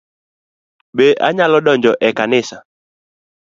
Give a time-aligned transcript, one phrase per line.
[0.95, 2.57] Be anyalo donjo e kanisa?